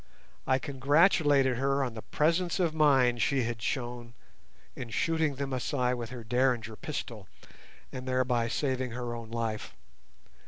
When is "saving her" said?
8.47-9.13